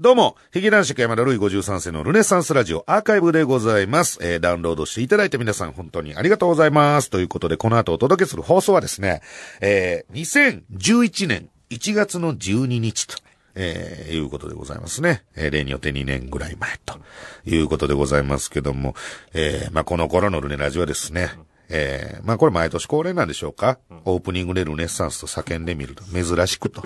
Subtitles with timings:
[0.00, 4.20] どうも、ヒゲ男爵山田ルイ53世のルネサンスラジオアーカイブでございます。
[4.22, 7.10] えー、ダウンロードしていただいて皆さん本当にありがとうございます。
[7.10, 9.22] ということで、この後お届けする放送はですね、
[9.60, 13.16] えー、2011年1月の12日と。
[13.56, 15.24] えー、いうことでございますね。
[15.34, 17.00] えー、例によって2年ぐらい前と
[17.44, 18.94] いうことでございますけども、
[19.34, 21.30] えー、まあ、この頃のルネラジオはですね、
[21.70, 26.82] えー、まあこれ毎年恒例なんでしょうか、オープニングでルネッサンスと叫んでみると珍しくと、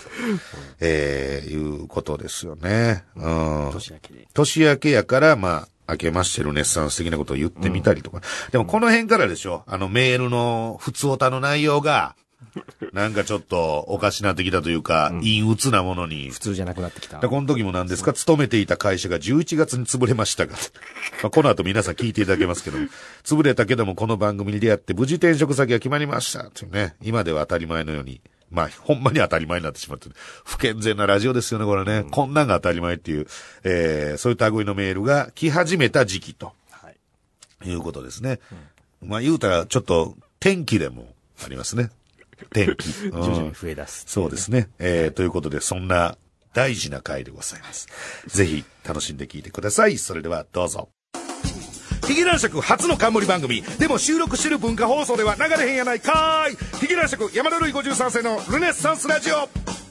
[0.81, 3.05] えー、いうことですよね。
[3.17, 3.71] うん。
[3.73, 4.29] 年明けで。
[4.35, 8.21] 年明けやから、まあ、明けましてルネッサンス的なことを言ってみたりとか。
[8.51, 12.15] でもこの辺からでしょあのメールの普通オタの内容が、
[12.93, 17.29] なんかちょっとおかしなってきたというか、陰鬱なものに普通じゃなくなってきたで。
[17.29, 20.55] この時も何ですか勤めていた会社が11月に潰れましたが、
[21.23, 22.89] まあ、この後皆さん聞いていただけますけども、
[23.25, 26.51] 潰れたけどもこの番組に出会って無事転職先が決まりました。
[26.51, 28.21] というね、今では当たり前のように、
[28.51, 30.15] まあ、ほんまに当たり前になってしまってる。
[30.45, 32.05] 不健全なラジオですよね、これね。
[32.11, 33.27] こんなんが当たり前っていう、
[33.65, 37.69] えー、そういう類のメールが来始めた時期とはい。
[37.71, 38.41] いうことですね。
[39.03, 41.91] まあ言うたら、ちょっと天気でもありますね。
[42.53, 42.89] 天気。
[43.11, 44.05] 徐々に増え出す。
[44.07, 44.69] そうですね。
[44.79, 46.17] えー、ということで、そんな
[46.55, 47.89] 大事な回でございます。
[48.27, 49.99] ぜひ、楽しんで聞いてください。
[49.99, 50.89] それでは、どうぞ。
[52.07, 53.63] ヒゲ男爵初の冠番組。
[53.79, 56.79] でも収録してる文化放送では流れへんやないかーい。
[56.81, 59.82] ヒゲ男爵山田るい53世のルネッサンスラジオ。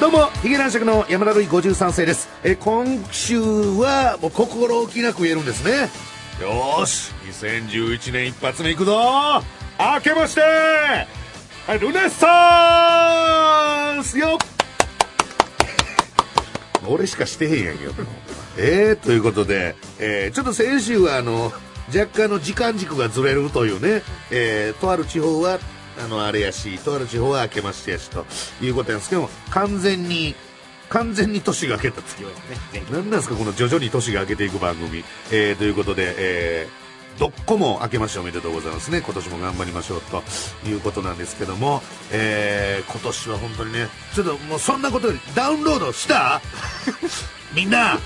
[0.00, 2.30] どうも、ヒゲ男爵の山田るい53世です。
[2.42, 5.90] え、今週は、もう心置きなく言えるんですね。
[6.40, 7.12] よし、
[7.42, 8.98] 2011年一発目いくぞ
[9.78, 10.40] 明けまして、
[11.78, 14.38] ルネッサンスよ
[16.88, 17.92] 俺しかしてへんやんけど。
[18.56, 21.52] えー、ということで、えー、ちょっと先週はあの、
[21.94, 25.58] 若干の時間軸がずれるというね、えー、とある地方は、
[26.04, 28.26] あの、あれやし、とある地方は明けましてやし、と
[28.62, 29.10] いうことなんです。
[29.10, 30.34] けども、完全に、
[30.88, 32.02] 完全に年が明けた。
[32.02, 32.36] 月はね、
[32.90, 39.00] 何なんですかこの徐々に年が明けていく番組、えー、ということで、えー、どっこも明けましておめでとうございますね。
[39.00, 40.22] 今年も頑張りましょうと
[40.66, 46.40] いうことなんですけども、えー、今年は本当にねちょっともうそんなことよりダウンロードした？
[47.54, 47.98] みんな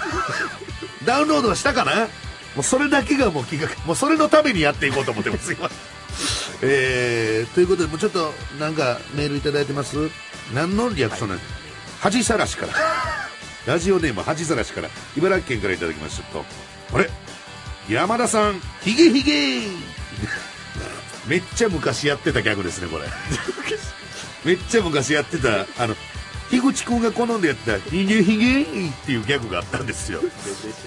[1.04, 2.08] ダウンロードはしたかな？
[2.56, 5.70] もうそれだけがもう気がもうそれのためにやっていこうと思ってます今。
[6.62, 9.96] えー、ということでもうちょっとなんかメールいただいてます？
[10.54, 11.38] 何のリアクションなん？
[11.38, 11.50] です
[12.00, 12.72] 恥さらしから。
[13.66, 14.88] ラジオネーム恥さらしから。
[15.16, 16.44] 茨城県からいただきましたと。
[16.92, 17.10] あれ？
[17.88, 19.62] 山田さんヒゲヒゲ。
[21.26, 23.04] めっちゃ昔やってたギャグですねこれ。
[24.44, 25.96] めっちゃ昔やってたあの
[26.50, 28.62] 樋口くんが好んでやったヒゲヒゲ。
[28.62, 28.64] っ
[29.06, 30.20] ていうギャグがあったんですよ。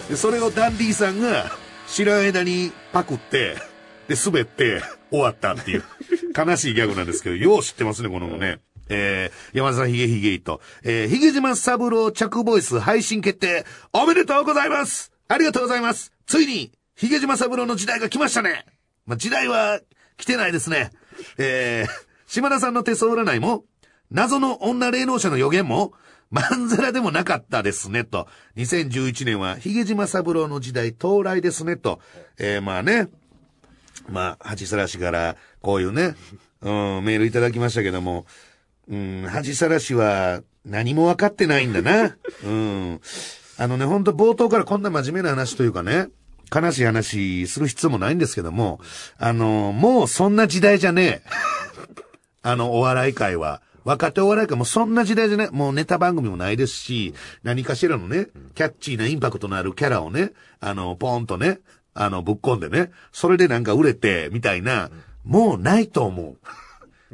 [0.09, 1.57] でそれをダンディさんが
[1.88, 3.57] 知らん間にパクって
[4.07, 5.84] で滑って終わったっていう
[6.35, 8.59] 悲しいギャグなんですけどよう知ってますねこのね
[8.90, 18.66] えー、山田さんヒゲヒゲイと、えー、ヒゲ島三郎着ボイス配信決定おめでとうございますありがとうございますついにヒゲ島三郎の時代が来ましたね
[19.07, 19.79] まあ、時代は
[20.18, 20.91] 来てないですね。
[21.38, 21.88] えー、
[22.28, 23.63] 島田さんの手相占いも、
[24.12, 25.94] 謎の女霊能者の予言も、
[26.29, 28.28] まんざらでもなかったですね、と。
[28.57, 32.01] 2011年は、ヒゲ島三郎の時代到来ですね、と。
[32.38, 33.07] えー、まあね。
[34.09, 36.16] まあ、恥さらしから、こういうね、
[36.62, 38.25] うん、メールいただきましたけども、
[38.90, 42.18] うん、恥さらしは、何も分かってないんだな。
[42.44, 43.01] うん。
[43.57, 46.09] あのね、ほんと冒頭からこんな真面目な話というかね、
[46.53, 48.79] 悲しい話する必要もないんですけども、
[49.18, 51.22] あの、もうそんな時代じゃねえ。
[52.44, 53.62] あの、お笑い界は。
[53.84, 55.50] 若手お笑い界もそんな時代じゃない。
[55.51, 57.13] もうネタ番組もないですし、
[57.44, 61.59] 何かしらのね、キャッチーなインパクトのあるキャラをね、あの、ポーンとね、
[61.97, 64.90] あの、ぶっ込んでね、それでなんか売れて、みたいな、
[65.24, 66.38] もうないと思う。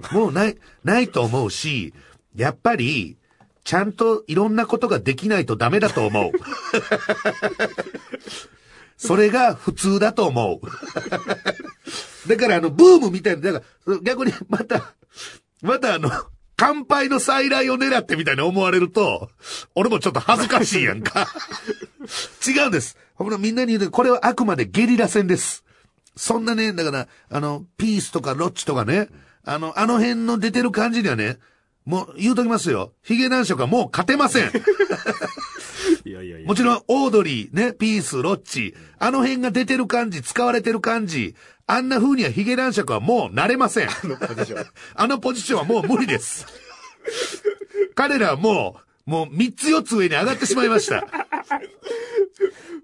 [0.14, 1.94] もうない、ないと思うし、
[2.36, 3.18] やっぱり、
[3.64, 6.32] ちゃんといろんなことができないとダメだと思う。
[8.98, 10.68] それが普通だと思う。
[12.28, 14.94] だからあの、ブームみたいな、だから逆にまた、
[15.62, 16.10] またあの、
[16.56, 19.30] 乾杯の再来を狙ってみたいに思われると、
[19.76, 21.28] 俺もちょっと恥ずかしいやんか。
[22.48, 22.98] 違うんです。
[23.16, 25.64] ほらみんなに言うと、これはあくまでゲリラ戦です。
[26.16, 29.10] そんなね、だから、あの、ピースとかロッチとかね、
[29.44, 31.40] あの、あの辺の出てる感じにはね、
[31.86, 32.94] もう言うときますよ。
[33.04, 34.52] ヒゲ男爵はもう勝てません。
[36.06, 36.48] いやいやいや。
[36.48, 41.36] もちろん、オードリー、ね、ピース、ロッチ、あの辺が出てる感じ、使われてる感じ、
[41.66, 43.90] あんな風にはヒゲ男爵はもう慣れません。
[43.90, 44.66] あのポジション。
[44.96, 46.46] あのポジションはもう無理です。
[47.96, 51.06] 彼らはもう、もう三つ四つ上に上がってしまいました。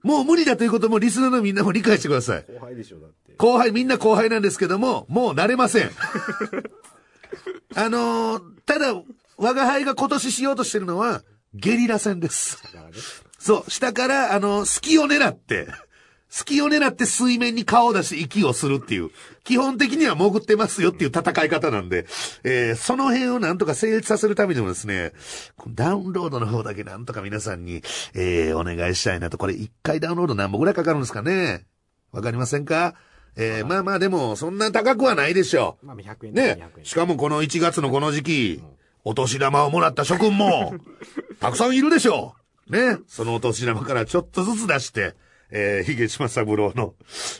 [0.03, 2.45] もう無理だということもリスナーのみんなも理解してください。
[2.47, 3.33] 後輩でしょ、だって。
[3.37, 5.91] 後輩、みんな後輩なんですけども、もう慣れません。
[7.75, 8.93] あのーただ、
[9.37, 12.61] 我が輩が今年しようとしてるのは、ゲリラ戦です。
[13.39, 15.67] そう、下から、あの、隙を狙って、
[16.29, 19.09] 隙を狙って水面に顔を出して息をするっていう、
[19.43, 22.05] 基本的には潜ってますよっていう戦い方なんで、
[22.43, 25.13] えーその辺をなんとか成立させるためにもですね、
[25.69, 27.81] ダウンロードの方だけなんとか皆さんに、
[28.13, 31.65] えーお願いしたいなと、これ一回ダウンロード何本ぐらいかかるんですかね？
[32.11, 32.93] わかりませんか？
[33.35, 33.83] えーまあ。
[33.83, 35.85] まあでも、そんな高くはないでしょう。
[35.87, 36.57] まあ、100円ね。
[36.75, 36.85] 200円。
[36.85, 38.63] しかもこの1月のこの時期、
[39.03, 40.75] お年玉をもらった諸君も、
[41.39, 42.35] たくさんいるでしょ
[42.69, 42.71] う。
[42.71, 42.97] ね。
[43.07, 45.15] そのお年玉からちょっとずつ出して、
[45.51, 46.93] えー、ヒゲ島三郎の、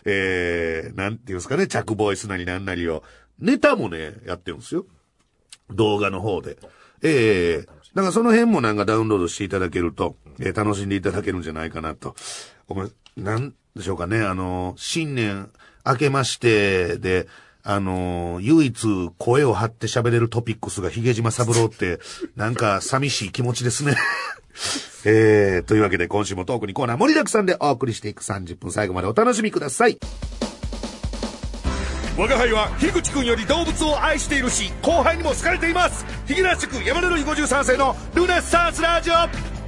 [0.06, 3.04] えー、なんていうんですかね、着ボイスなりなんなりを、
[3.40, 4.86] ネタもね、やってるんですよ。
[5.70, 6.58] 動画の方で。
[7.02, 12.16] ええだからその辺もなんかダウンロードしていただけると、えー楽しんでいただけるんじゃないかなと。
[12.68, 15.50] 思いなんでしょうかね、あの、新年
[15.86, 17.28] 明けましてで、
[17.64, 22.00] あの、唯一声を張って喋れるトピックスがヒゲ島三郎って、
[22.36, 23.96] なんか寂しい気持ちですね。
[25.06, 29.98] えー、というわけで今週もトークにコーナー盛りだくさんでお送りしていく30分最後までお楽しみください。
[32.18, 39.59] 我が輩は樋口くんより動物を愛しているし後輩にも好かれていますヒゲラッシュ君山田のり53世のルネッサンスラジオ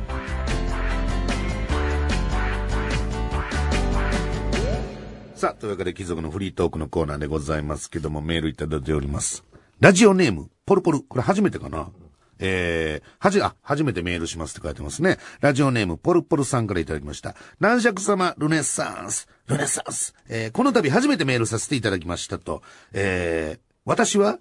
[5.41, 9.43] さあ、というわけで貴族のフリートークのコーナーでございますけどもメールいただいております。
[9.79, 11.01] ラジオネーム、ポルポル。
[11.01, 11.89] これ初めてかな？
[12.37, 15.17] えー、はじ、あ、初めてメールしますって書いてますね。
[15.39, 17.35] ラジオネーム、ポルポルさんからいただきました。
[17.59, 20.13] 男爵様、ルネッサンス、ルネッサンス。
[20.29, 22.61] えー、この度初めてメールさせていただきましたと。
[22.93, 24.37] えー、私は、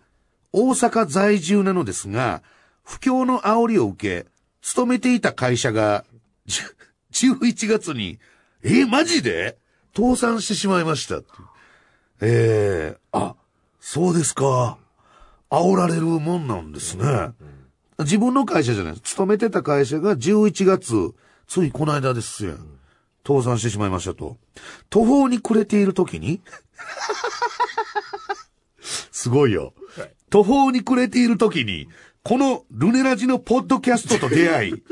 [0.52, 2.42] 大阪在住なのですが、
[2.84, 4.28] 不況の煽りを受け、
[4.60, 6.04] 勤めていた会社が、
[7.14, 8.18] 11月に、
[8.62, 9.56] えーマジで？
[9.96, 11.46] 倒産してしまいましたっていう。
[12.22, 13.34] ええあ、
[13.80, 14.78] そうですか。
[15.50, 17.30] 煽られるもんなんですね。
[17.98, 19.02] 自分の会社じゃないです。
[19.02, 21.14] 勤めてた会社が11月、
[21.46, 22.54] ついこの間ですよ。
[23.26, 24.36] 倒産してしまいましたと。
[24.88, 26.40] 途方に暮れている時に
[28.80, 29.74] すごいよ。
[30.30, 31.88] 途方に暮れている時に、
[32.22, 34.82] このルネラジのポッドキャストと出会い、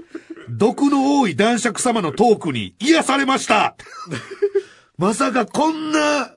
[0.51, 3.77] 毒の多い男爵様のトークに癒されました
[4.99, 6.35] まさかこんな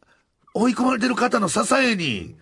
[0.54, 2.36] 追い込まれてる方の支えに、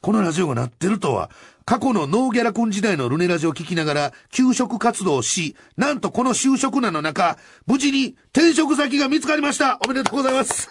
[0.00, 1.30] このラジオがなってるとは、
[1.66, 7.36] 過去のノーギャラ君時代のルネラジオを聞きながら、休職活動をし、なんとこの就職難の中、
[7.66, 9.78] 無事に転職先が見つかりました。
[9.84, 10.70] おめでとうございます。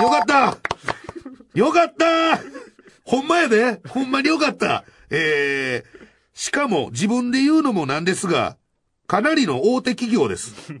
[0.00, 0.56] よかった。
[1.52, 2.40] よかった。
[3.04, 3.82] ほんまやで。
[3.86, 4.84] ほんまによかった。
[5.10, 5.98] えー、
[6.32, 8.56] しかも自分で言うのもなんですが、
[9.06, 10.72] かなりの大手企業です。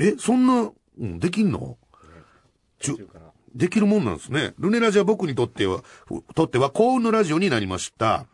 [0.00, 1.78] え、そんな、うん、できんの？
[2.80, 3.08] ちゅ、
[3.54, 4.54] できるもんなんですね。
[4.58, 8.26] ルネラジは僕にとっては、ふとっては幸運のラジオになりました。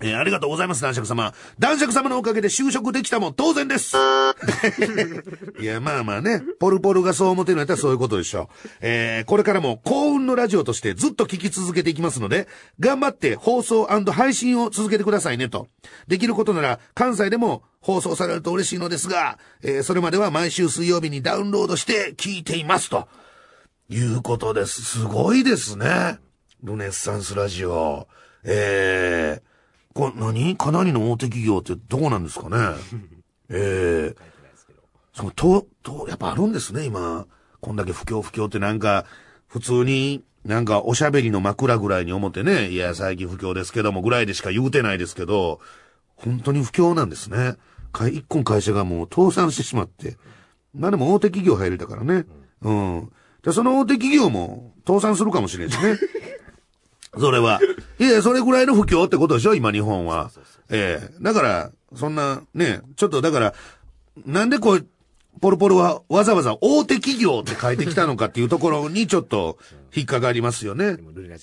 [0.00, 1.34] えーありがとうございます、男爵様。
[1.58, 3.96] 男爵様のおかげで就職できたもん当然です。
[5.60, 8.68] いや、まあまあね、ポルポルがそう思ってるんやったらそういうことでしょう。
[8.80, 12.46] えーこれからも幸運のラジオとしてずっと聞き続けていきますので、
[12.78, 15.66] 頑張って放送配信を続けてくださいねと。
[16.06, 23.08] できることなら関西でも放送されると嬉しいのですが、えーそれまでは毎週水曜日にダウンロードして聞いていますと。
[23.90, 24.82] いうことです。
[24.82, 26.18] すごいですね。
[26.62, 28.06] ルネッサンスラジオ。
[28.44, 29.42] ええ
[29.94, 30.56] これ何？
[30.56, 32.76] かなりの大手企業ってどこなんですかね？
[33.50, 34.16] ええ
[35.14, 37.26] その、と、と、やっぱあるんですね、今。
[37.60, 39.04] こんだけ不況不況ってなんか、
[39.48, 45.60] 普通に、なんかおしゃべりの枕ぐらいに思ってね、いや、最近不況ですけどもぐらいでしか言うてないですけど、
[46.14, 47.56] 本当に不況なんですね。
[47.90, 50.16] か一個の会社がもう倒産してしまって。
[50.74, 52.26] まあでも大手企業入れたからね。
[52.62, 53.12] うん。
[53.42, 55.98] で、その大手企業も倒産するかもしれんしね。
[57.18, 57.60] それは。
[57.98, 60.30] いやそれぐらいの不況ってことでしょ今日本は。
[60.70, 63.54] ええだから、そんな、ね、ちょっとだから、
[64.26, 64.86] なんでこう、
[65.40, 69.58] ポルポルはわざわざ大手企業って書いてきたのかっていうところにちょっと
[69.94, 70.96] 引っかかりますよね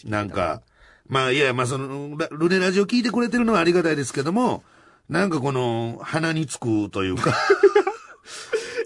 [0.04, 0.62] なんか、
[1.08, 4.64] まあいや、まあその、ラルネラジオ聞いてくれてるのはありがたいですけども、
[5.10, 7.34] なんかこの、鼻につくというか、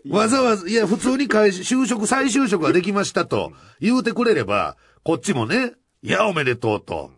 [0.08, 7.12] わざわざ、いや、普通に会社、就職、再就職ができましたと言うてくれれば、こっちもね、いや、おめでとうと、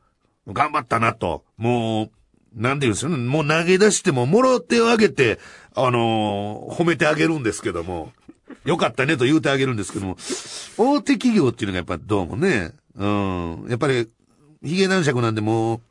[0.48, 2.12] 頑張ったなと、もう、
[2.56, 5.40] なんていうんですよね、もう投げ出しても、もろ手を挙げて、
[5.76, 8.12] あのー褒めてあげるんですけども、
[8.66, 10.18] よかったねと言うてあげるんですけども、
[10.78, 14.10] 大手企業っていうのがやっぱどうもね、うん、やっぱり、
[14.64, 15.82] ヒゲ男爵なんでもう、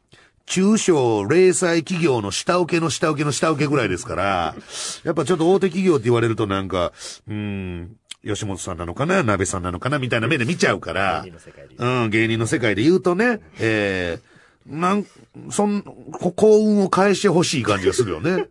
[0.50, 4.54] 中小零細企業の下請けの下請けの下請けぐらいですから、
[5.04, 6.92] やっぱちょっと大手企業って言われるとなんか、
[7.28, 15.06] うん、吉本さんなのかな鍋さんなのかなみたいな目で見ちゃうから芸人の世界で、うん、芸人の世界で言うとね、えー、なん、
[15.50, 18.48] そん、こ幸運を返してほしい感じがするよね。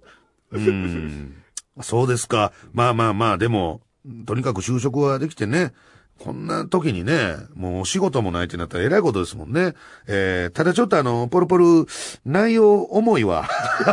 [0.51, 1.35] うん。
[1.81, 2.53] そうですか。
[2.71, 3.81] まあまあまあ、でも、
[4.25, 5.73] とにかく就職はできてね、
[6.19, 9.73] こんな時にね、もうお仕事もないってなったら偉いことですもんね。
[10.07, 11.85] えー、ただちょっとあの、ポルポル、
[12.25, 13.47] 内容重いわ。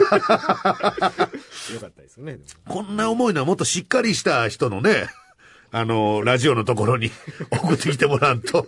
[1.73, 2.41] よかったですよね。
[2.69, 5.07] こんな重いのはもっとしっかりした人のね、
[5.71, 7.11] あの、ラジオのところに
[7.51, 8.67] 送ってきてもらうと、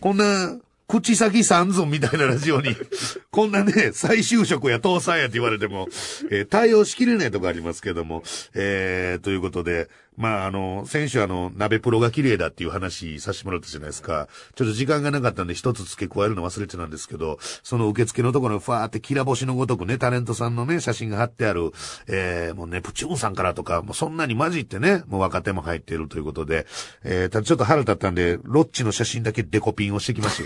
[0.00, 0.56] こんな、
[0.88, 2.76] 口先三寸みたいなラジオに、
[3.30, 5.88] こんなね、再就職や倒産やって言われても、
[6.30, 8.22] えー対応しきれないとこありますけども、
[8.54, 14.28] えー、ということで、まあ、あの、先週あの、鍋プロが綺麗だっていう話させてもらったじゃないですか。
[14.54, 21.72] ちょっと時間がなかったんで一つ付け加えるの忘れてたんですけど、その受付のところにファーってきら星のごとくね、タレントさんのね、写真が貼ってある、
[22.08, 26.66] えー、もうね、プチューンさんからとか、もうそんなに混じってね、もう若手も入っているということで、
[27.04, 30.42] えー、ただちょっと腹立ったんで、ロッチの写真だけデコピンをしてきまし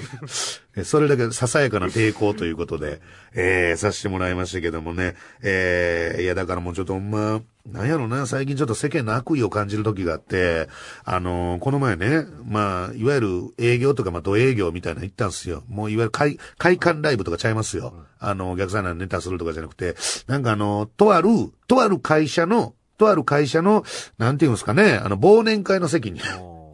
[0.74, 0.84] た。
[0.84, 3.00] それだけささやかな抵抗ということで、
[3.34, 7.40] えー、させてもらいましたけどもね、えー、いやだからもうちょっとほんま、
[7.72, 10.68] なんやろな、最近ちょっと世間の悪意を感じる時があって、
[11.04, 15.64] あのーこの前ね、まあ、いわゆる営業とか、まあ、土営業みたいなの行ったんですよ。
[15.68, 17.92] もういわゆる会、会館ライブとかちゃいますよ。
[18.18, 19.96] あの、お客さんがネタするとかじゃなくて、
[20.26, 21.28] なんかあの、とある、
[21.66, 23.84] とある会社の、とある会社の、
[24.16, 26.20] なんていうんですかね、あの、忘年会の席に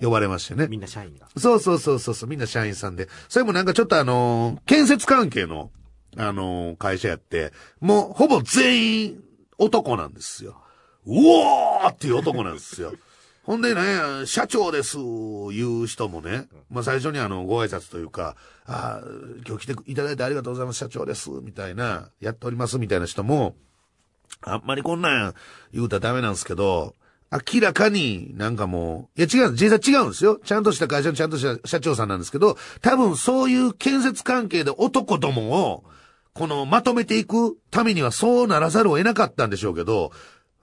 [0.01, 0.67] 呼ばれましてね。
[0.69, 1.27] みんな社員が。
[1.37, 3.09] そうそうそうそうそう、みんな社員さんで。
[3.29, 5.71] それもなんかちょっとあのー建設関係の、
[6.17, 9.21] あのー会社やって、もうほぼ全員
[9.59, 10.62] 男なんですよ。
[11.07, 12.93] うおーっていう男なんですよ。
[13.45, 15.01] ほんでね、社長です、い
[15.63, 23.57] う人もね、まあ最初にあの、ご挨拶というか、あー今日来ていただいてありがとうございます、社長です、みたいな、やっております、みたいな人も、
[24.43, 25.35] あんまりこんなん
[25.73, 26.95] 言うたらダメなんですけど、
[27.33, 30.39] 明らかになんかもう、いや違う、実際違うんですよ。
[30.45, 35.85] ちゃんとした会社のちゃんとした社長さんなんですけど、多分そういう建設関係で男どもを、
[36.35, 40.13] このまとめていくためにはそうならざるを得なかったんでしょうけど、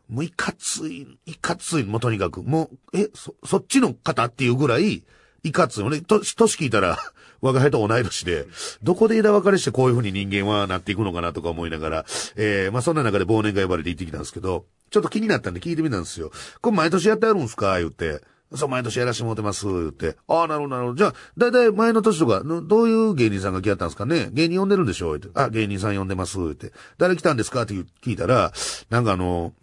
[0.09, 5.03] もういかつい、いかつい、もうとにかく、もう、え、そ、そっちの方っていうぐらい、
[5.43, 5.83] いかつい。
[5.83, 6.97] 俺、と、年聞いたら、
[7.41, 8.45] 我が輩と同い年で、
[8.83, 16.31] どこで枝分かれしてこういう風に人間はなっていくのかなとか思いながら、えー、まあそんな中で忘年会呼ばれて行ってきたんですけど、ちょっと気になったんで聞いてみたんですよ。
[16.61, 17.79] これ毎年やってあるんですか？
[17.79, 18.21] 言って。
[18.55, 20.17] そう、毎年やらしてもらってます、言って。
[20.27, 20.97] ああ、なるほど、なるほど。
[20.97, 24.29] じゃあ、だいたい前の年とか、どういう芸人さんが来やったんですかね？
[24.33, 25.17] 芸人呼んでるんでしょ？
[25.17, 25.29] 言って。
[25.39, 26.73] あ、芸人さん呼んでます、言って。
[26.97, 27.61] 誰来たんですか？
[27.61, 28.51] って聞いたら、
[28.89, 29.53] なんかあの、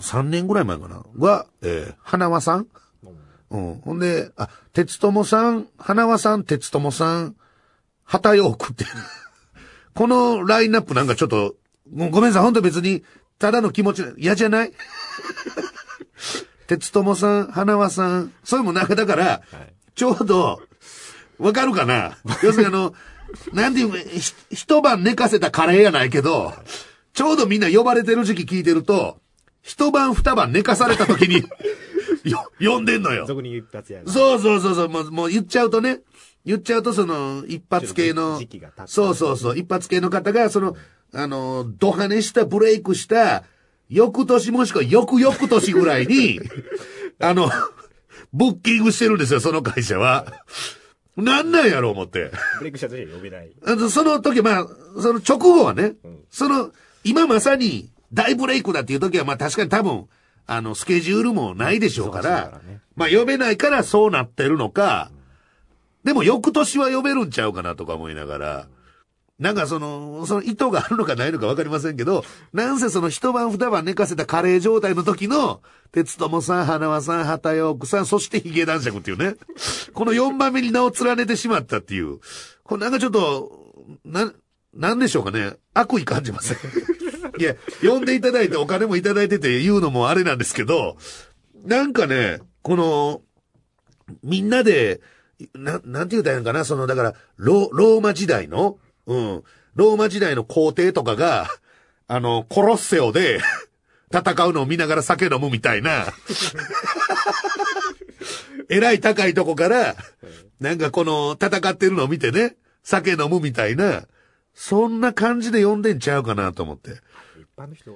[0.00, 1.02] 3年ぐらい前かな。
[1.18, 2.66] は、えー、花輪さん。
[3.50, 3.80] うん。
[3.80, 7.36] ほんで、あ、鉄友さん、花輪さん、鉄友さん、
[8.04, 8.84] 旗ヨークって。
[9.94, 11.54] このラインナップなんかちょっと、
[11.92, 13.04] もうごめんなさい、ほんと別に、
[13.38, 14.72] ただの気持ち、嫌じゃない？
[16.66, 19.42] 鉄友さん、花輪さん、それもなんかだから、
[19.94, 20.60] ちょうど、
[21.38, 22.16] わかるかな？
[22.42, 22.94] 要するにあの、
[23.52, 23.92] なんていう
[24.50, 26.54] 一晩寝かせたカレーやないけど、
[27.12, 29.20] ちょうどみんな呼ばれてる時期聞いてると、
[29.66, 31.42] 一晩二晩寝かされた時に、
[32.22, 33.26] よ、呼んでんのよ。
[33.26, 34.08] 俗に一発やる。
[34.08, 36.02] そうそうそうそう、もう、もう言っちゃうとね、
[36.44, 40.76] 言っちゃうとその、一発系の時期がそうそうそう、一発系の方が、その、
[41.12, 43.42] あの、ドハネした、ブレイクした、
[43.88, 46.40] 翌年もしくは翌々年ぐらいに、
[47.18, 47.50] あの、
[48.32, 50.26] ブッキングしてるんですよ、その会社は。
[51.16, 52.30] なんなんやろう思って。
[52.58, 53.50] ブレイクした時は呼べない。
[53.90, 54.68] その時、まあ、
[55.00, 55.96] その直後はね、
[56.30, 56.70] その、
[57.02, 60.06] 今まさに大ブレイクだっていう時は、まあ確かに多分、
[60.46, 62.60] あの、スケジュールもないでしょうから
[62.94, 65.10] まあ呼べないからそうなってるのか、
[66.04, 68.68] でも翌年は呼べるんちゃうかなとか思いながら、
[69.38, 75.60] なんかその、その意図があるのかないのかわかりませんけど、なんせその一晩二晩寝かせたカレー状態の時の、
[75.92, 79.34] 鉄友さん、花輪さん、畑陽子さん、そしてヒゲ男爵っていうね。
[79.92, 82.20] この四番目に名を連ねてしまったっていう。
[82.64, 83.74] これなんかちょっと、
[84.06, 84.32] な、
[84.72, 85.52] なんでしょうかね。
[85.74, 86.56] 悪意感じません？
[87.38, 90.96] いや、呼んでいただいてお金もいただいてて言うのもあれなんですけど、
[91.64, 93.22] なんかね、この、
[94.22, 95.00] みんなで、
[95.54, 99.42] な、なんて言うたらいいのかな、その、だから、ロ、ローマ時代の、うん、
[99.74, 101.48] ローマ時代の皇帝とかが、
[102.08, 103.40] あの、コロッセオで、
[104.12, 106.06] 戦うのを見ながら酒飲むみたいな、
[108.68, 109.96] えらい高いとこから、
[110.60, 114.06] なんかこの、戦ってるのを見てね、酒飲むみたいな、
[114.54, 117.00] そんな感じで呼んでんちゃうかなと思って。
[117.56, 117.90] 一般の人、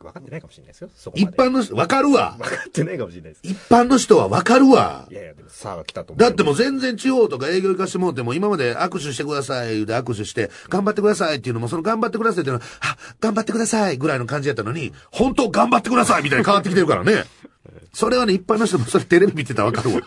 [0.00, 0.88] 分かってないかもしれないですよ。
[0.94, 2.36] そこまで一般の人、わかるわ。
[2.38, 3.40] 分かってないかもしれないです。
[3.42, 5.14] 一般の人はわかるわい。
[5.14, 6.20] やいや、でもさあ来たと思う。
[6.20, 17.24] だってもう全然地方とか営業行かしてもらっても、今まで握手してください、で握手して、頑張ってくださいっていうのも、その頑張ってくださいっていうのは、あ、頑張ってくださいぐらいの感じやったのに、本当頑張ってくださいみたいに変わってきてるからね。
[17.92, 20.00] それはね、一般の人もそれテレビ見てたらわかるわ。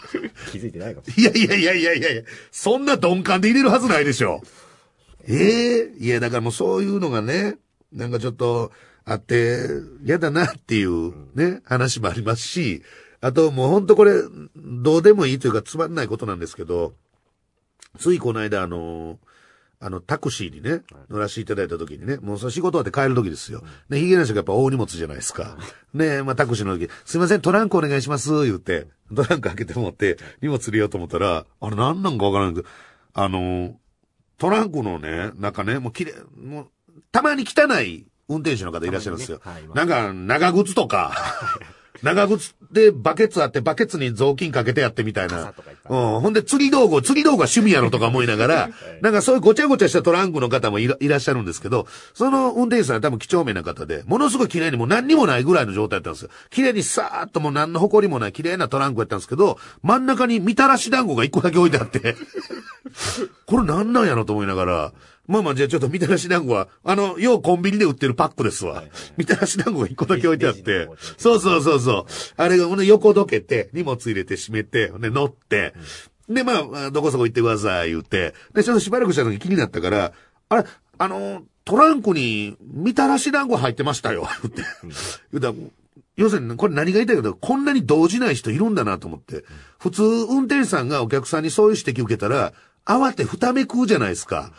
[0.52, 4.42] 気づいてないかもしれいやいやいやいやいやいや、そんな鈍感で入れるはずないでしょ。
[5.30, 7.58] ええいや、だからもうそういうのがね、
[7.92, 8.72] なんかちょっと
[9.06, 9.68] あって、
[10.04, 12.84] 嫌だなっていうね、話もありますし、
[13.22, 14.14] あともうほんとこれ、
[14.56, 16.94] どうでもいいというかつまんないことなんですけど、
[17.98, 19.20] ついこの間あの、
[19.80, 23.64] あの、タクシーにね、乗らせていただいた時にね、もうその仕事終わって帰る時ですよ。
[23.90, 25.58] ね、ヒゲなしがやっぱ大荷物じゃないですか。
[25.94, 32.68] ね、まあタクシーの時、すいません、トランクお願いします、言って、トランク開けてもって、荷物入れようと思ったら、あれ何なんかわからないけど、
[33.14, 33.80] あの、
[34.40, 36.68] トランクのね、中ね、もう綺麗、もう、
[37.18, 39.40] たまに汚い運転手の方いらっしゃるんですよ。
[39.40, 41.14] たまにねなんか、長靴とか、
[42.04, 45.52] 長靴でバケツあって、バケツに雑巾かけてやってみたいな
[45.90, 46.20] うん。
[46.22, 48.70] ほんで、釣り道具、釣り道具が趣味やろとか思いながら、
[49.02, 56.30] なんかそういうごちゃごちゃしたトランクの方もいらいらっしゃるんですけど、その運転手さんは多分几帳面な方で、ものすごい綺麗にもう何にもないぐらいの状態だったんですよ。
[56.52, 62.16] 綺麗にさーっともう何の埃もない綺麗なトランクやったんですけど、真ん中にみたらし団子が一個だけ置いてあって、
[63.48, 64.94] これなんなんやろと思いながら、
[65.28, 68.84] まあまあじゃあちょっとみたらし団子は、あの、ようコンビニで売ってるパックですわ。
[69.18, 72.06] みたらし団子が一個だけ置いてあってそうそうそうそう。
[72.38, 75.74] あれがほんで横どけて、荷物入れて閉めて、ほんで乗って、
[76.30, 78.34] で、まあ、どこそこ行ってください、言って。
[78.54, 80.14] で、ちょっとしばらくした時気になったから、
[80.50, 80.64] あれ、
[80.98, 84.62] あの、トランクに、みたらし団子入ってましたよ、言って。
[85.32, 85.54] 言うたら
[86.16, 89.46] 要するに、これ何が言いたいかというと、こんなに動じない人いるんだなと思って。
[89.80, 92.54] 普通、運転手さんがお客さんにそういう指摘受けたら、
[92.86, 94.52] 慌てふためくじゃないですか。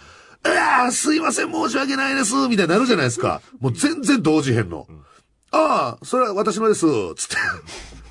[0.46, 3.42] いやーすいません、申し訳ないです、みたいになるじゃないですか。
[3.60, 4.86] もう全然動じへんの。
[5.50, 7.36] ああ、それは私のです、つって。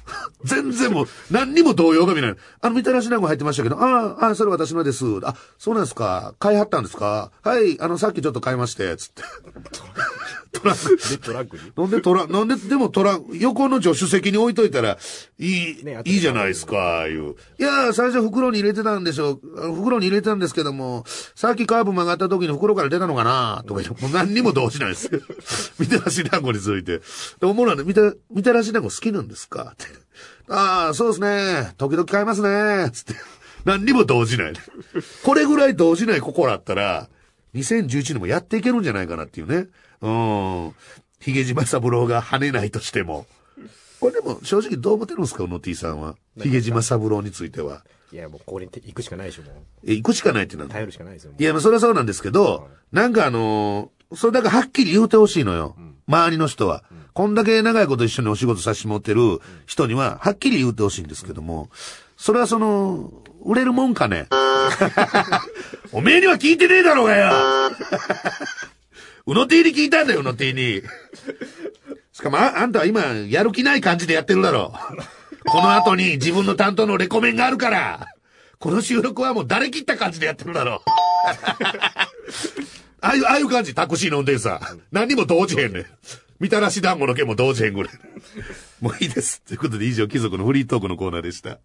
[0.43, 2.35] 全然もう、何にも動揺が見ない。
[2.61, 5.05] あの、みたらし団子入ってましたけど、ああ、ああ、それ私のです。
[5.23, 6.35] あ、そうなんですか。
[6.39, 9.23] 買いはったんですかはい、あの、さっきちょっと買いまして、つって。
[10.61, 10.97] トランク。
[11.09, 14.97] で、トランクになんでトラ、なんで、でもトラ、横の助手席に置いといたら、
[15.39, 17.35] いい、ねいいじゃないですか、いう。
[17.59, 19.73] いやー、最初袋に入れてたんでしょう。
[19.75, 21.03] 袋に入れてたんですけども、
[21.35, 25.09] さっきカーブ曲がった時に袋から出たのかなとか言って、もう何にも動じないです。
[25.79, 26.99] みたらし団子について。
[26.99, 27.01] で、
[27.41, 29.73] 思うのはね、みた、みたらし団子好きなんですか？
[29.73, 29.85] って。
[30.49, 31.73] ああ、そうですね。
[31.77, 32.89] 時々買いますね。
[32.91, 33.15] つって。
[33.65, 34.53] 何にも動じない。
[35.23, 37.09] これぐらい動じない心あったら、
[37.53, 39.67] 2011年もやっていけるんじゃないかなっていうね。
[40.01, 40.75] うん。
[41.19, 43.25] ヒゲ島三郎が跳ねないとしても。
[43.99, 46.15] これでも正直どう思ってるんですか、小野 T さんは？
[46.41, 47.83] ヒゲ島三郎については。
[48.13, 49.53] いや、もうここに行くしかないでしょ、もう。
[49.85, 50.65] え、行くしかないってな。
[50.67, 51.31] 頼るしかないですよ。
[51.37, 55.75] いや、まあそれはそうなんですけど、なんかあのーそれだからはっきり言うてほしいのよ。
[56.07, 56.85] 周りの人は。
[57.13, 61.69] こんだけ長いこと一緒にお仕事させてもらってる人には、はっきり言うてほしいんですけども、
[62.15, 63.11] それはその、
[63.43, 64.27] 売れるもんかね？
[65.91, 67.31] おめえには聞いてねえだろうがよ
[69.27, 70.81] うの T に聞いたんだよ、うの T に。
[72.13, 74.73] しかもあ、あんたは今、やる気ない感じでやってるだろ。
[75.45, 78.07] この後に自分の担当のレコメンがあるから、
[78.57, 80.79] この収録はもう誰切った感じでやってるだろう。
[83.01, 84.81] ああいう、ああいう感じ、タクシーの運転手さん。
[84.91, 85.85] 何にも同時へんねん。
[86.39, 87.93] みたらし団子の件も同時へんぐらい。
[88.79, 89.41] もういいです。
[89.41, 91.59] ということで以上、貴族のフリートークのコーナーでした。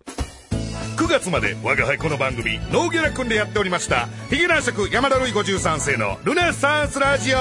[1.02, 7.38] 9月まで我が輩この番組ノーギャラ君でやっておりましたヒゲ男爵山田るい53世のルネサンスラジオ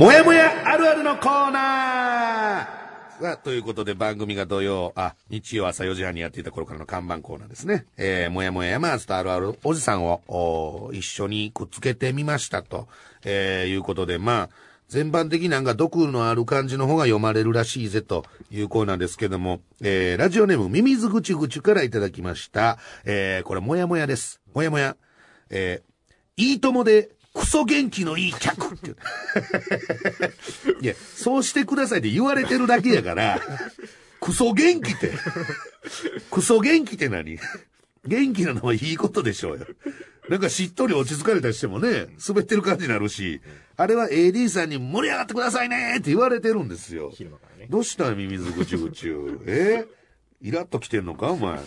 [0.00, 2.84] もやもやあるあるのコーナー
[3.20, 7.86] さあ、ということで番組が土曜、あ、日曜朝4時半にやっていた頃からの看板コーナーですね。
[7.96, 12.88] えー、もやもや山松とあるあるおじさんを、お一緒にくっつけてみましたと、
[13.24, 14.48] えー、いうことで、まあ、
[14.94, 22.78] 全般的になんか毒のある感じの方が読まれるらしいぜというコーナーですけども、えー、ラジオネームミミズぐちぐちからいただきました。
[23.04, 24.40] えー、これもやもやです。
[24.54, 24.96] もやもや。
[25.50, 28.96] えー、いいともで、クソ元気のいい客っていう。
[30.80, 33.40] いや、そうしてくださいって言われてるだけやから、
[34.20, 35.10] クソ元気って。
[36.30, 37.40] クソ元気って何？
[38.06, 39.66] 元気なのはいいことでしょうよ。
[40.28, 43.42] なんかしっとり落ち着かれたりしてもね、滑ってる感じになるし、
[43.76, 47.10] あれは AD さんに盛り上がってくださいねって言われてるんですよ。
[47.12, 47.66] 昼間からね。
[47.68, 49.40] どうしたミミズぐちぐちゅ。
[49.46, 49.84] え？
[50.40, 51.58] イラッと来てんのかお前。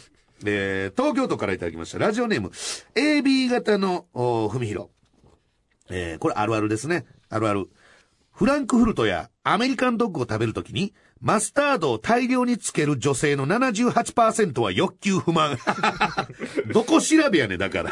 [0.46, 1.98] えー、東京都からいただきました。
[1.98, 2.52] ラジオネーム、
[2.96, 4.92] AB 型の、おふみひろ。
[5.90, 7.06] えー、これあるあるですね。
[7.30, 7.68] あるある。
[8.32, 15.58] フランクフルトやアメリカンドッグを食べるときに、マスタードを大量につける女性の78%は欲求不満。
[16.72, 17.92] どこ調べやねんだから。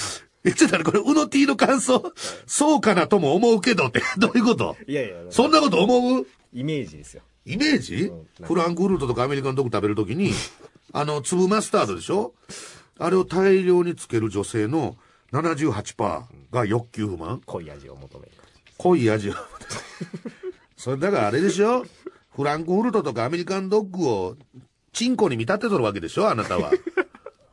[0.44, 2.12] え、ちょっとこれ、うの T の感想、
[2.46, 4.76] そうかなとも思うけどって、 どういうこと？
[4.86, 6.26] いやいや、そんなこと思う？
[6.52, 7.22] イメージですよ。
[7.44, 7.94] イメージ？
[8.06, 8.26] うん。
[8.46, 10.32] フランクフルトとかアメリカンドッグ食べるときに、
[10.92, 12.34] あの、粒マスタードでしょ？
[12.98, 14.96] あれを大量につける女性の
[15.32, 17.42] 78%が欲求不満。
[17.44, 18.32] 濃い味を求める。
[18.78, 19.34] 濃い味を。
[20.76, 21.84] それだからあれでしょ？
[22.34, 24.36] フランクフルトとかアメリカンドッグを
[24.92, 26.28] チンコに見立てとるわけでしょ？
[26.28, 26.70] あなたは。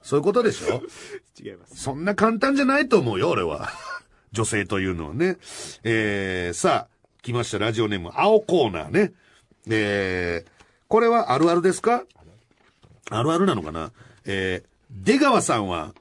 [0.04, 0.84] そういうことでしょ？
[1.44, 1.76] 違います。
[1.82, 3.70] そんな簡単じゃないと思うよ、俺は。
[4.34, 5.38] 女性というのはね。
[5.84, 9.14] えー、さあ、来ました、ラジオネーム、青コーナーね。
[9.70, 10.50] えー、
[10.88, 12.04] これはあるあるですか？
[13.10, 13.92] あるあるなのかな？
[14.26, 14.68] えー、
[15.06, 15.94] 出川さんは、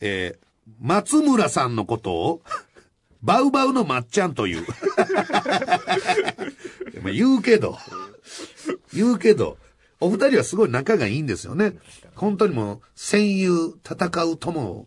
[0.00, 0.44] えー、
[0.80, 2.42] 松村さんのことを、
[3.22, 4.64] バウバウのまっちゃんという。
[7.02, 7.78] まあ言うけど、
[8.94, 9.58] 言うけど、
[10.00, 11.74] お二人はすごい仲がいいんですよね。
[12.20, 14.86] 本当にもう、戦友、戦う友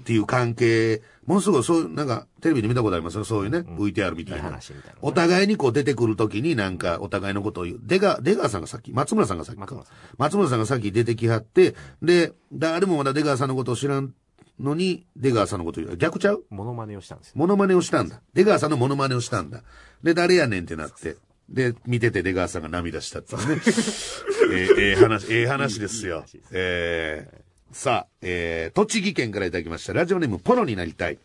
[0.00, 3.18] っていう関係、ものすごいそういう、なんか、テレビで見たことあります？
[3.18, 3.24] よ。
[3.24, 4.50] そういうね、VTR みたいいいな。
[4.50, 7.80] 話みたいなお互いにこう出てくるときになんか、お互いのことを言う。
[7.82, 9.84] 出川、出川さんがさっき、松村さんがさっきか。
[10.16, 14.14] 松村さんがさっき出てきはって、で、誰もまだ出川さんのことを知らん
[14.58, 15.96] のに、出川さんのことを言う。
[15.96, 16.44] 逆ちゃう？
[16.50, 17.34] モノマネをしたんですよ。
[17.36, 18.22] モノマネをしたんだ。
[18.32, 19.62] 出川さんのモノマネをしたんだ。
[20.02, 21.16] で、誰やねんってなって。
[21.50, 23.60] で、見てて出川さんが涙したっていうね。
[24.52, 26.48] えーええ話、ええ話ですよいいす。
[26.52, 27.40] えー
[27.72, 29.92] さあ、えー栃木県からいただきました。
[29.92, 31.18] ラジオネーム、ポロになりたい。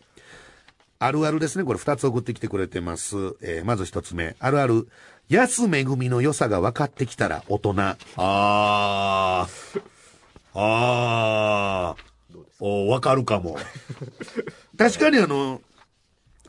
[0.99, 1.63] あるあるですね。
[1.63, 3.15] これ二つ送ってきてくれてます。
[3.41, 4.35] えーまず一つ目。
[4.39, 4.87] あるある。
[5.29, 7.75] 安めぐみの良さが分かってきたら大人。
[7.79, 9.81] あー。
[10.55, 12.39] あー。
[12.59, 13.57] お分かるかも。
[14.77, 15.61] 確かにあの、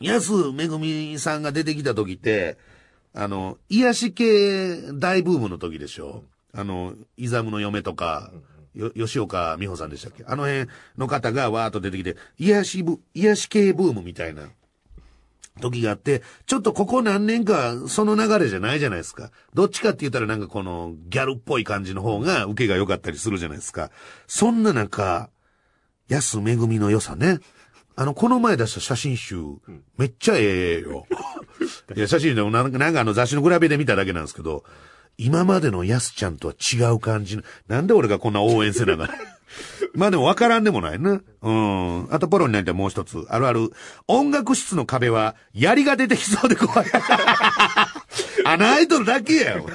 [0.00, 2.58] 安めぐみさんが出てきた時って、
[3.16, 6.22] あの、癒し系大ブームの時でしょ。
[6.52, 8.30] あの、イザムの嫁とか、
[8.74, 10.22] よ、吉岡美穂さんでしたっけ？
[10.26, 14.50] あの辺の方がわーっと出てきて、癒しブ、癒し系ブームみたいな
[15.62, 19.30] 時があって、ちょっとここ何年かその流れじゃないじゃないですか。
[19.54, 23.90] どっちかって言ったらなんかこのギャルっぽい感じの方が受けが良かったりするじゃないですか。
[24.26, 25.30] そんな中、
[26.08, 27.38] 安めぐみの良さね。
[27.96, 29.36] あの、この前出した写真集、
[29.96, 31.06] めっちゃええよ。
[31.94, 34.64] いや、写真でもなんか、なんかあの雑誌の比べで見ただけなんですけど、
[35.18, 37.42] 今までの安ちゃんとは違う感じの。
[37.68, 39.08] なんで俺がこんな応援せなが。
[39.94, 41.22] まあでも分からんでもないな。
[41.42, 42.12] うん。
[42.12, 43.24] あとポロになりたいもう一つ。
[43.28, 43.70] あるある。
[44.08, 46.86] 音楽室の壁は、槍が出てきそうで怖い。
[48.44, 49.66] 穴開いとるだけやよ。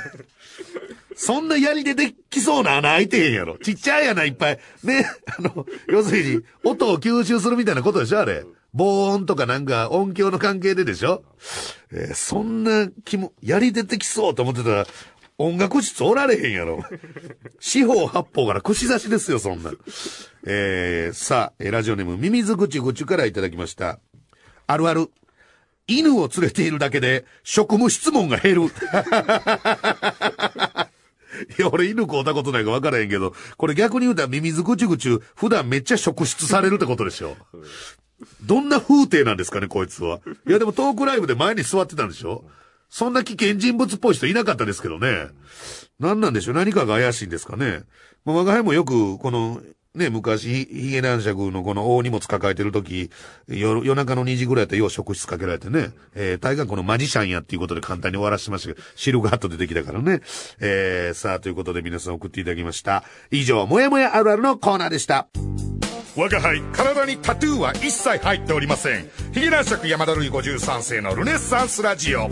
[1.15, 3.57] そんな槍出てきそうな穴開いてへんやろ。
[3.57, 4.59] ちっちゃい穴いっぱい。
[4.83, 5.05] ね。
[5.37, 8.43] あの、要するに、音を吸収するみたいなことでしょあれ。
[8.73, 11.23] 防音とかなんか音響の関係ででしょ？
[11.91, 14.87] えーそんな気も、槍出てきそうと思ってたら、
[15.37, 16.83] 音楽室おられへんやろ。
[17.59, 19.71] 四方八方から串刺しですよ、そんな。
[20.45, 23.99] えー、さあ、えラジオネーム、ミミズぐちぐちからいただきました。
[24.67, 25.09] あるある。
[25.87, 28.61] 犬を連れているだけで、職務質問が減る。
[28.63, 28.67] い
[31.61, 37.35] や、俺犬飼うたことないか分からへんけど、これ逆に言うたらミミズぐちぐち、普段めっちゃ職質されるってことでしょ。
[38.43, 40.19] どんな風景なんですかね、こいつは。
[40.47, 42.43] いや、でもトークライブで前に座ってたんでしょ？
[42.89, 45.27] そんな危険人物っぽい人いなかったですけどね。
[45.99, 46.55] 何なんでしょう？
[46.55, 47.83] 何かが怪しいんですかね？
[48.25, 49.61] まあ、我が輩もよく、この、
[49.93, 53.09] ね、昔、ヒゲ男爵のこの大荷物抱えてる時、
[53.47, 60.21] 夜夜中の2時ぐらいやったらよう職質かけられてね、えー、大概このマジシャンやっていうことで簡単に終わらせましたけど、シルクハット出てきたからね。
[60.61, 63.03] えー、さあ、ということで皆さん送っていただきました。
[63.31, 65.27] 以上、もやもやあるあるのコーナーでした。
[66.17, 72.29] 我が輩体にタトゥーは一切入っておりませんヒゲ男爵山田るい53世のルネッサンスラジオ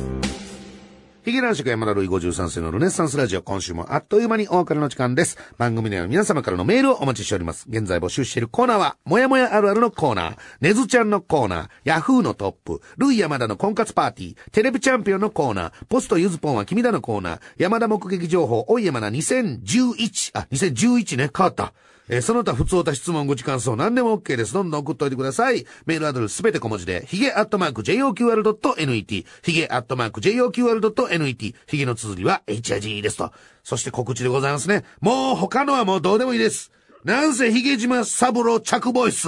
[1.24, 5.38] ヒゲ男爵山田るい53世のルネッサンスラジオ、今週もあっという間にお別れの時間です。
[5.58, 7.68] 番組では皆様からのメールをお待ちしております。
[7.70, 21.74] 現在募集しているコーナーは、もやもやあるあるのコーナー、ねずちゃんのコーナー、ヤフーのトップ、ルイ山田の婚活パーティー、テレビチャンピオンのコーナー、ポストゆずぽんは君だのコーナー、山田目撃情報、おい山田2011、あ、2011ね、変わった。
[22.10, 24.54] えーその他、普通た質問、ご感想、何でも OK です。
[24.54, 25.66] どんどん送っておいてください。
[25.86, 33.32] メールアドレスすべて小文字で、ヒゲアットマーク JOQR.net、ヒゲアットマーク JOQR.net、ヒゲの綴りは HIG ですと。
[33.64, 34.84] そして告知でございますね。
[35.02, 36.72] もう他のはもうどうでもいいです。
[37.04, 39.28] なんせヒゲ島サブロー着ボイス。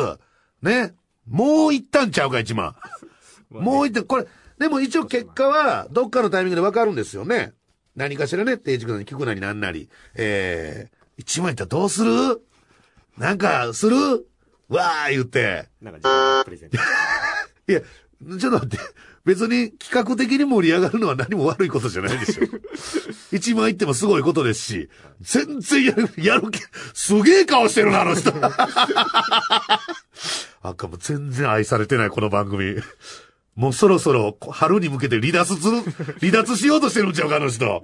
[0.63, 0.93] ね。
[1.29, 2.75] もう一旦ちゃうか、一万。
[3.51, 4.25] もう一旦、これ、
[4.57, 7.53] でも一応結果は、どっかのタイミングでわかるんですよね。
[7.95, 9.89] 何かしらね、定時間に聞くなりなんなり。
[10.15, 12.41] えー、一万いったらどうする？
[13.17, 13.97] なんか、する？
[14.69, 15.67] わー言って。
[15.81, 16.77] なんかプレゼント。
[17.67, 18.77] いや、ちょっと待って。
[19.23, 22.43] 別に企画的に盛り上がるのは何も悪いことじゃないでしょ。
[23.31, 24.89] 一万いってもすごいことですし、
[25.21, 26.59] 全然やる、やる気、
[26.93, 28.33] すげえ顔してるな、あの人。
[30.63, 32.77] あかも全然愛されてない、この番組。
[33.61, 35.83] もうそろそろ春に向けて離脱する、
[36.19, 37.83] 離脱しようとしてるんちゃうか、あの人。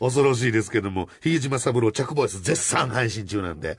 [0.00, 3.76] 恐ろしいですけども、ひげ島三郎着ボイス絶賛配信中なんで、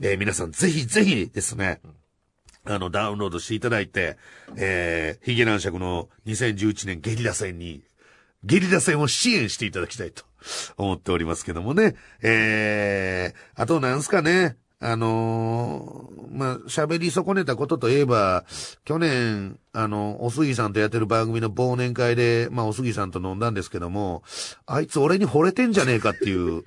[0.00, 1.80] えー皆さんぜひぜひですね、
[2.64, 4.16] あの、ダウンロードしていただいて、
[4.54, 7.82] えー、ヒゲ男爵の2011年ゲリラ戦に、
[8.44, 10.22] ゲリラ戦を支援していただきたいと
[10.76, 11.96] 思っておりますけどもね。
[12.22, 14.56] えー、あとなんすかね。
[14.82, 18.44] あのーまあ、喋り損ねたことといえば、
[18.84, 24.22] 去年、あの、おすぎさんとやってる番組の忘年会で、まあ、おすぎさんと飲んだんですけども、
[24.66, 26.64] あいつ俺に惚れてんじゃねえかっていう、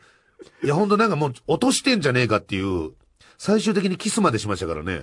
[0.63, 2.91] いや、ほんとなんかもう落としてんじゃねえかっていう、
[3.37, 5.01] 最終的にキスまでしましたからね。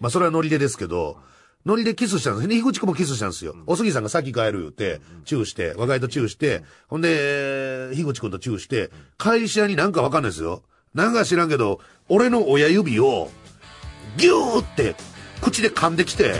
[0.00, 1.18] まあ、それはノリでですけど、
[1.66, 2.54] ノリでキスしたんですね。
[2.56, 3.54] 樋口くんもキスしたんですよ。
[3.66, 10.62] おすぎさんが先帰る言って、チューして、若いとチューして、ほんで、樋口くんとチューして、会社になんかわかんないですよ。
[10.94, 13.30] なんか知らんけど、俺の親指を、
[14.16, 14.94] ギューって、
[15.40, 16.34] 口で噛んできて、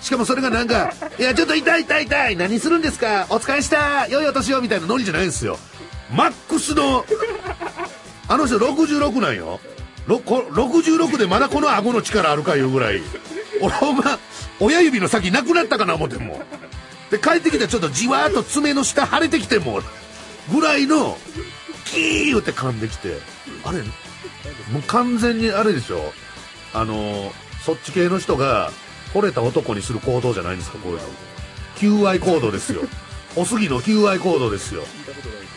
[0.00, 5.58] しかもそれがなんか、いや、ちょっと痛い痛い痛い何するんですかお疲れした良いお年をみたいなノリじゃないんですよ。
[6.14, 7.04] マックスの、
[8.28, 9.60] あの人66なんよ。
[10.08, 13.00] 66でまだこの顎の力あるかいうぐらい。
[13.60, 14.18] 俺ほんま、
[14.60, 17.12] 親指の先なくなったかな思ってもう。
[17.12, 19.80] で、帰ってきたらちょっとじわーっと爪の下腫れてきても、
[20.52, 21.16] ぐらいの、
[21.92, 23.18] キーって噛んできて、
[23.64, 23.78] あれ、
[24.72, 26.12] もう完全にあれでしょ？
[26.74, 27.32] あの、
[27.64, 28.70] そっち系の人が、
[29.12, 31.04] 惚れた男にする行動じゃないんですか、こういうの。
[31.76, 32.80] 求愛行動ですよ。
[33.36, 34.84] おすぎの求愛行動ですよ。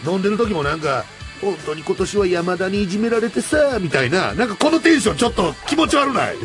[0.05, 1.05] 飲んでる時もなんか、
[1.41, 6.37] 本当に今年は山田にいじめられてさ、みたいな、なんかこのテンションちょっと気持ち悪ない？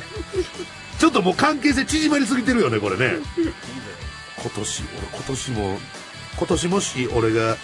[0.99, 3.19] ちょっともう関係性縮まりすぎてるよね、これね。
[4.37, 5.79] 今年、俺今年も、
[6.37, 7.57] 今年もし俺が、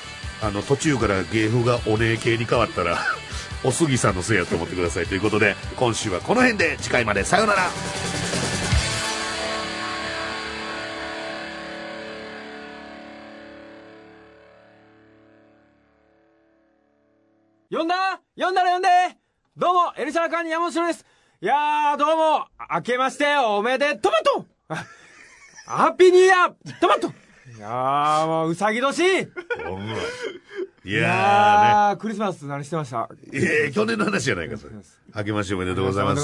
[0.42, 2.98] あの、途中から芸風がお姉系に変わったら、
[3.64, 7.24] おすぎさんのせいやと思ってくださいということで、今週はこの辺で次回まで。
[7.24, 7.70] さようなら。
[17.70, 18.20] 呼んだ？
[18.36, 18.88] 呼んだら呼んで。
[19.56, 21.04] どうも、エルシャラカーニ山本です。
[21.40, 24.84] いやー、どうも、明けましておめでとまとあ
[25.66, 27.25] ハッピーニューイヤートマト。
[27.56, 29.28] いやー、もう、うさぎ年い
[29.64, 29.94] ほんま。
[30.84, 33.08] いややー、クリスマス何してました？
[33.28, 33.62] ーね。
[33.62, 34.74] いや去年の話じゃないか、それ。
[35.16, 36.22] 明けましておめでとうございます。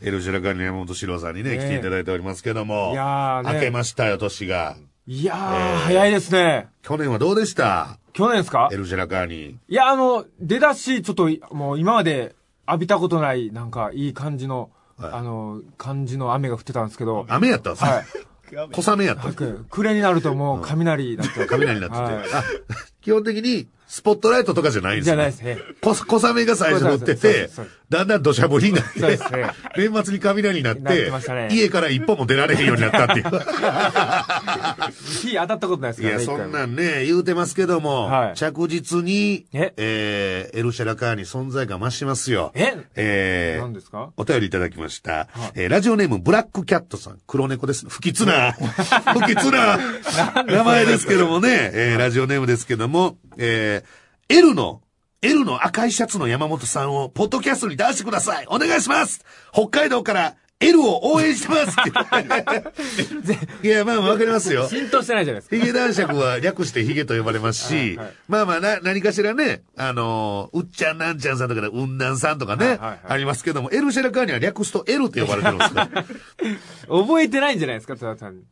[0.00, 2.92] エルシュラカーニ山本史郎さんにね、ね来ていただいておりますけども。
[2.92, 4.76] いやーね明けましたよ、年が。
[5.06, 6.68] いやー、えー早いですね。
[6.82, 7.98] 去年はどうでした？
[8.12, 8.68] 去年ですか？
[8.72, 9.58] エルシュラカーニ。
[9.68, 12.34] いや、あの、出だし、ちょっと、もう今まで
[12.66, 17.90] 浴びたことない、なんか、いい感じの、はいあの、感じの雨が降ってたんですけど、雨やったんですか？
[17.90, 18.04] はい。
[18.72, 19.32] 小雨やった。
[19.32, 22.28] 暮れになるともう雷になって、雷になって。
[22.28, 22.30] て。
[23.00, 25.58] 基本的に、スポットライトとかじゃないんですよじゃないですね。
[25.82, 27.50] 小小雨が最初降ってて
[27.90, 29.18] だんだん土砂降りになってね、
[29.76, 33.24] 年末に雷になっなってね、家から一歩も出られへんようになったっていう。
[35.20, 36.24] 火当たったことないですいや、からね。
[36.24, 39.74] そん一回もなんね、言うてますけども、はい着実に、え？
[39.76, 42.52] えーエルシャラカーに存在感増してますよ。
[42.54, 42.72] え？
[42.96, 44.10] えー何ですか？
[44.16, 45.28] お便りいただきました。
[45.54, 47.18] えーラジオネーム、ブラックキャットさん。
[47.26, 47.84] 黒猫です。
[47.90, 48.52] 不吉な、
[49.12, 49.78] 不吉な
[50.46, 54.80] 名前ですけどもね、えーラジオネームですけども、えー L の、
[55.20, 58.46] L の赤いシャツの山本さんを、ポッドキャストに出してください。
[58.48, 61.76] お願いします北海道から L を応援してます。
[63.66, 64.68] いや、まあ、わかりますよ。
[64.68, 65.56] 浸透してないじゃないですか。
[65.56, 75.88] ヒゲ男爵は略してヒゲと呼ばれますし、はいはいまあまあな、何かしらね、あのーうっちゃんなんちゃんさんとかで、うんなんさんとかね、はいはいはいありますけども、エルシェラカーには略すと L って呼ばれてるんですか
[76.88, 78.42] 覚えてないんじゃないですか、ただ単に。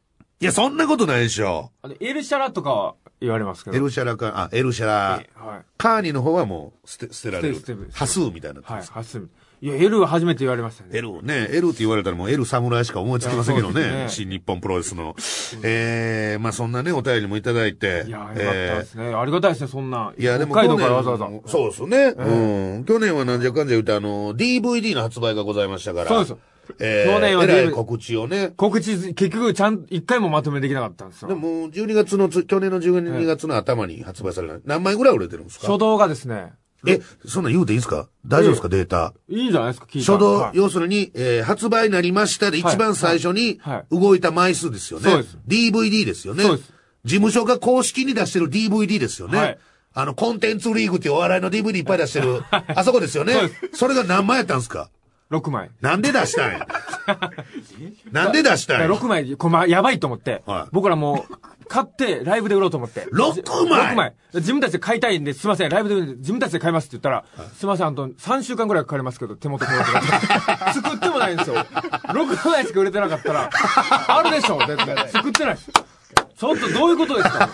[0.42, 1.70] いや、そんなことないでしょ。
[1.83, 3.76] あの、エルシャラとかは言われますけど。
[3.76, 5.64] エルシェラカー、あ、エルシェラ、えはい。
[5.76, 7.92] カーニの方はもう捨て、捨てられる捨て捨て。
[7.92, 8.90] ハスーみたいになはい、ます。
[8.90, 9.29] はすみ。
[9.62, 10.90] いや、エルは初めて言われましたね。
[10.94, 14.05] L ね、L って言われたらもう L 侍しか思いつきませんけどね。
[14.05, 15.14] ね新日本プロレスの。
[15.62, 18.05] えー、まあそんなね、お便りもいただいて。
[18.07, 19.12] いや、よかったですね。
[19.12, 20.14] ありがたいですね、そんな。
[20.16, 21.29] いや、でも北海道からわざわざ。
[21.44, 22.14] そうですよね。
[22.16, 22.85] うん。
[22.87, 26.07] 去年はなんじゃかんじゃ言うと、あの、DVD の発売がございましたから。
[26.09, 26.37] そうです。
[26.78, 28.52] えー、去年はえらい DVD 告知をね。
[28.56, 31.28] 告知、結局、ちゃん、一回もまとめできなかったんですよ。
[31.28, 34.54] でも、12月のつ、去年の12月の頭に発売された。
[34.64, 35.66] 何枚ぐらい売れてるんですか？
[35.66, 36.52] 初動がですね、
[36.87, 38.09] え、そんなん言うていいんですか？
[38.26, 38.68] 大丈夫ですか？
[38.70, 39.12] データ。
[39.28, 40.56] いいんじゃないですか、聞いた初動、はい。
[40.56, 43.74] 要するに、えー発売になりましたで一番最初にはい。
[43.76, 44.00] はい。
[44.00, 45.11] 動いた枚数ですよね。
[45.11, 45.38] そうです。
[45.46, 46.42] DVD ですよね。
[46.44, 46.72] そうです。
[47.04, 49.38] 事務所が公式に出してる DVD ですよね。
[49.38, 49.59] はい。
[49.92, 53.33] あの、コンテンツリーグっていうお笑いの DVD いっぱい出してる、あそこですよね。
[53.35, 54.88] そうでそれが何枚やったんですか？
[55.31, 55.71] 6枚。
[55.81, 56.66] なんで出したんや？
[58.12, 61.35] なんで出したんや？6枚、これ、まあ、やばいと思って、はい僕らもう、
[61.69, 63.07] 買って、ライブで売ろうと思って。
[63.12, 64.14] 6枚 ?6 枚。
[64.35, 67.25] 自分たちで買いたいんで、すいません、ライブで自分たちで買いますって言ったら、
[67.57, 70.73] すいません、あと3週間ぐらいかかりますけど、手元手元が。
[70.75, 71.57] 作ってもないんですよ。
[71.57, 75.09] 6枚しか売れてなかったら、 あるでしょ、絶対。
[75.11, 75.57] 作ってない。
[75.57, 77.49] ちょっとどういうことですか？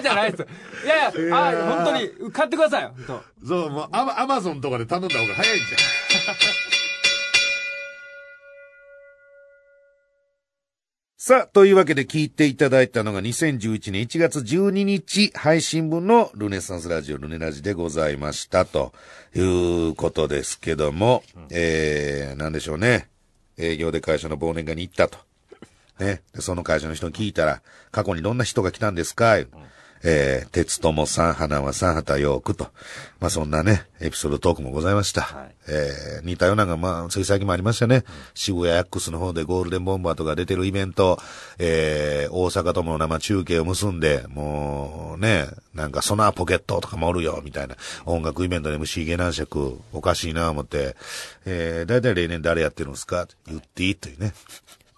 [0.00, 0.46] じゃないです。
[0.84, 2.90] いやいや、あ本当に、買ってください。
[3.46, 6.13] そう、もうアマ、アマゾンとかで頼んだ方が早いんじゃん。
[11.16, 18.92] さあ、というわけで聞いていただいたのが2011年1月12日配信分のルネサンスラジオルネラジでございましたと
[19.34, 23.08] いうことですけども、えー、なんでしょうね。
[23.56, 25.18] 営業で会社の忘年会に行ったと。
[25.98, 26.22] ね。
[26.34, 29.36] でその会社の人に聞いたら、過去にどんな人が来たんですか、
[30.04, 32.68] えー、鉄友さん、花輪さん、畑陽区と。
[33.20, 35.22] まあそんなね、エピソードトークもございました。
[35.22, 38.04] はいえー、似たようなのが、まあ、つい最近もありましたね。
[38.34, 41.18] 渋谷ヤックスの方でゴールデンボンバーとか出てるイベント、
[41.58, 47.76] えー、大阪とも生中継を結んで、もうね、なんかソナーポケットとかもおるよ、みたいな。
[48.04, 50.96] 音楽イベントで MC ゲナン尺、おかしいな思って、
[51.46, 53.26] えー、だいたい例年誰やってるんですか？
[53.46, 54.34] 言っていいというね。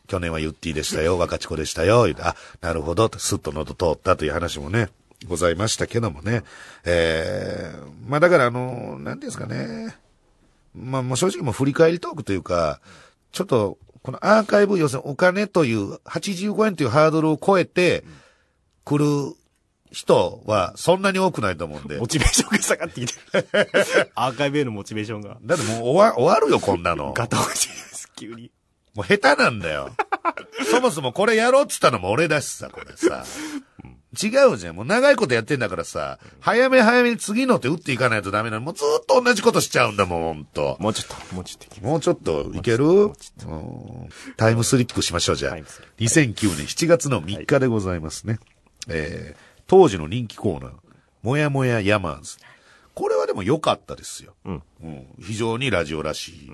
[0.07, 4.89] 去年はユッティでしたよ、若智子でしたよ、あ、なるほど、とスッと喉通ったという話もね、
[5.27, 6.43] ございましたけどもね。
[6.85, 9.97] えー、まあだからあの、なんていうんですかね。
[10.75, 12.81] まあもう正直もう振り返りトークというか、
[13.33, 18.05] ちょっと、このアーカイブ、要するにお金という85円というハードルを超えて
[18.85, 19.35] 来る
[19.91, 21.99] 人はそんなに多くないと思うんで。
[21.99, 23.49] モチベーションが下がってきてる。
[24.15, 25.39] アーカイブへのモチベーションが。
[25.43, 27.13] だってもう終わ終わるよ、こんなの。
[27.15, 28.53] ガタ落ちです、急に。
[28.97, 29.91] もう下手なんだよ。
[30.71, 33.25] そもそもこれやろうっつったのも俺だしさ、これさ。
[34.23, 34.77] 違うじゃん。
[34.77, 38.63] もう長いことやってんだからさ、早め早めに次の手打っていかないとダメなの。
[38.63, 40.77] もうずっと同じことしちゃうんだもん、ほんと。
[40.81, 41.81] もうちょっと、もうちょっと。
[41.87, 42.85] もうちょっといける？
[42.87, 43.13] うん
[44.39, 46.33] タイムスリップしましょう、じゃあタイムスリッ。
[46.35, 48.39] 2009年7月の3日でございますね。
[48.89, 50.73] えー、当時の人気コーナー、
[51.23, 52.39] もやもやヤマーズ。
[52.95, 54.35] これはでも良かったですよ。
[54.47, 54.63] うん。
[54.83, 56.51] うん非常にラジオらしい。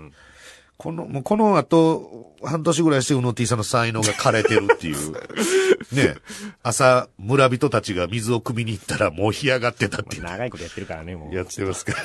[0.82, 5.12] この、もうこの後、半年ぐらいして、うの T さんの才能が枯れてるっていう。
[5.94, 6.16] ね
[6.64, 10.24] 朝、村人たちが水を汲みに行ったら、もう干上がってたっていう。
[10.24, 11.34] 長いことやってるからね、もう。
[11.36, 12.04] やってますからね。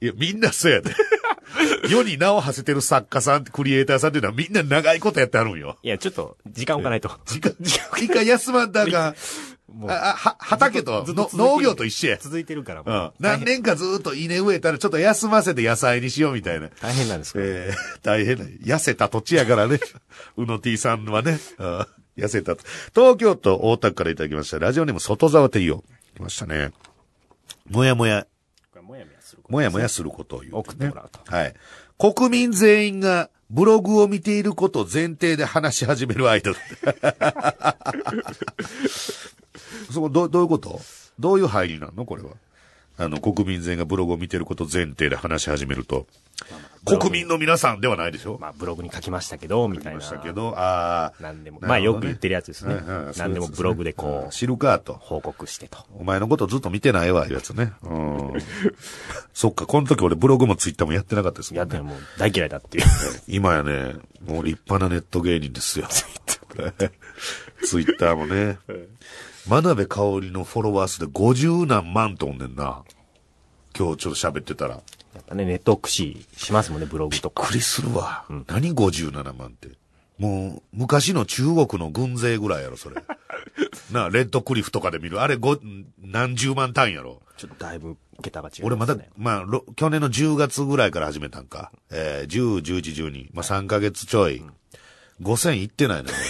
[0.00, 0.90] いや、みんなそうやで。
[1.88, 5.78] 世に名を馳せてる作家さん、クリエイターさんっていうのはみんな長いことやってあるんよ。
[5.84, 7.12] いや、ちょっと、時間置かないと。
[7.26, 7.54] 時間、
[7.96, 9.14] 一回休まんだが、
[9.74, 12.18] もうあ、あは、畑と農業と一緒や。
[12.18, 13.12] 続いてるから、もうんう。。
[13.18, 16.68] 何年かずっと稲植えたらちょっと休ませて野菜にしようみたいな。
[16.80, 17.44] 大変なんですけど。
[17.44, 18.44] えー、大変な。
[18.44, 19.80] 痩せた土地やからね。
[20.36, 21.38] うの T さんはね。
[21.58, 22.62] うん痩せたと。
[22.94, 24.60] 東京都大田区からいただきました。
[24.60, 25.82] ラジオネーム外沢テイオ。
[26.14, 26.70] 来ましたね。
[27.68, 28.26] もやもや、
[28.72, 31.20] これもやもやすることもやもやすることを言う、送ってもらうと。
[31.26, 31.54] はい。
[31.98, 36.56] 国民全員がブログを見ていることを前提で話し始めるアイドル。
[39.92, 40.80] そこ、ど、どういうこと？
[41.18, 42.04] どういう入りなの？
[42.04, 42.30] これは。
[42.96, 46.06] あの、国民全員がブログを見ていることを前提で話し始めると。
[46.86, 48.38] 国民の皆さんではないでしょ？
[48.40, 49.98] まあ、ブログに書きましたけど、みたいな。
[49.98, 51.12] ましたけど、ああ。
[51.22, 53.18] なんでも、ねまあよく言ってるやつですねはいはい。
[53.18, 54.92] なんでもブログでこう、うん知るかと。
[54.94, 55.78] 報告してと。
[55.94, 57.72] お前のことずっと見てないわ、いうやつね。
[57.82, 58.32] うん。
[59.32, 61.88] そっか、この時俺ブログもツイッターもやってなかったですもんねやって。
[61.88, 62.84] もう大嫌いだっていう。
[63.26, 65.88] 今やね、もう立派なネット芸人ですよ。
[67.64, 68.58] ツイッター もね。
[69.46, 72.82] 真鍋かおりのフォロワー数で50何万とおんねんな。
[73.78, 74.76] 今日ちょっと喋ってたら。
[74.76, 74.80] や
[75.20, 77.42] っぱね、ネット駆使しますもんね、ブログとか。
[77.42, 78.24] びっくりするわ。
[78.46, 79.68] 何57万って。
[80.16, 82.96] もう、昔の中国の軍勢ぐらいやろ、それ。
[83.92, 85.20] なあ、レッドクリフとかで見る。
[85.20, 85.58] あれ、ご、
[86.00, 87.20] 何十万単位やろ。
[87.36, 88.66] ちょっとだいぶ桁が違います、ね。
[88.66, 91.70] 俺まだ、まあ、ろ去年の10月ぐらいから始めたんか。
[91.90, 93.28] えー、10、11、12。
[93.34, 94.42] まあ、3ヶ月ちょい。
[95.20, 96.14] 5000いってないのよ。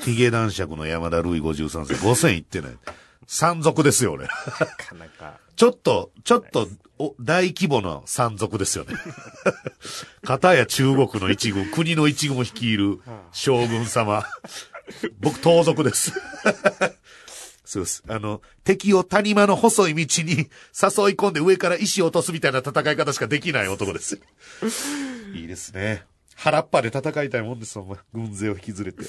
[0.00, 1.94] ヒゲ男爵の山田ルイ53世。
[1.94, 2.72] 5000いってない。
[3.26, 4.26] 山賊ですよ、俺。
[4.26, 5.38] なかなか。
[5.56, 8.94] ちょっと、ちょっと、お、大規模な山賊ですよね。
[10.24, 13.00] 片や中国の一軍、国の一軍を率いる
[13.32, 14.24] 将軍様。
[15.20, 16.12] 僕、盗賊です。
[17.64, 18.02] そうです。
[18.08, 20.46] あの、敵を谷間の細い道に誘い
[21.14, 24.20] 込んで上から石を落とすみたいな戦い方しかできない男です。
[25.34, 26.04] いいですね。
[26.42, 27.98] 腹っぱで戦いたいもんです、お前。
[28.14, 29.04] 軍勢を引きずれて。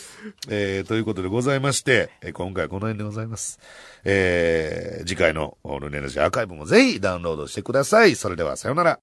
[0.50, 3.58] えー、ということでございまして、え今回はこの辺でございます。
[4.04, 8.15] えー、次回のルネラジアーカイブもぜひダウンロードしてください。
[8.15, 9.00] それではさようなら。